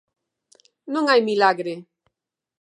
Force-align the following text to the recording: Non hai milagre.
Non 0.93 1.05
hai 1.07 1.21
milagre. 1.29 1.73